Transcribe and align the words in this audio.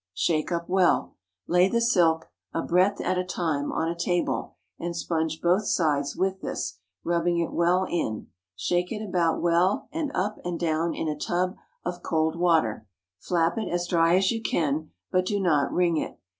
Shake 0.15 0.51
up 0.51 0.67
well; 0.67 1.15
lay 1.47 1.69
the 1.69 1.79
silk, 1.79 2.31
a 2.55 2.63
breadth 2.63 2.99
at 3.01 3.19
a 3.19 3.23
time, 3.23 3.71
on 3.71 3.87
a 3.87 3.93
table, 3.93 4.55
and 4.79 4.95
sponge 4.95 5.39
both 5.43 5.67
sides 5.67 6.15
with 6.15 6.41
this, 6.41 6.79
rubbing 7.03 7.37
it 7.37 7.51
well 7.53 7.85
in; 7.87 8.25
shake 8.55 8.91
it 8.91 9.05
about 9.07 9.43
well 9.43 9.87
and 9.91 10.11
up 10.15 10.39
and 10.43 10.59
down 10.59 10.95
in 10.95 11.07
a 11.07 11.15
tub 11.15 11.55
of 11.85 12.01
cold 12.01 12.35
water; 12.35 12.87
flap 13.19 13.59
it 13.59 13.69
as 13.69 13.85
dry 13.87 14.15
as 14.17 14.31
you 14.31 14.41
can, 14.41 14.89
but 15.11 15.23
do 15.27 15.39
not 15.39 15.71
wring 15.71 15.97
it. 15.97 16.19